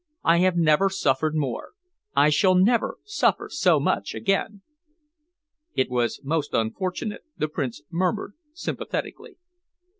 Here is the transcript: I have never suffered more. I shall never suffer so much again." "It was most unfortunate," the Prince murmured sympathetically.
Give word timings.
I 0.23 0.37
have 0.39 0.57
never 0.57 0.89
suffered 0.89 1.35
more. 1.35 1.73
I 2.15 2.31
shall 2.31 2.55
never 2.55 2.97
suffer 3.05 3.49
so 3.51 3.79
much 3.79 4.15
again." 4.15 4.63
"It 5.75 5.91
was 5.91 6.21
most 6.23 6.55
unfortunate," 6.55 7.21
the 7.37 7.47
Prince 7.47 7.83
murmured 7.91 8.33
sympathetically. 8.51 9.37